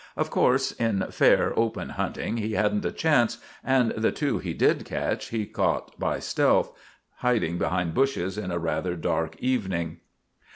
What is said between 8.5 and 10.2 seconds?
rather dark evening.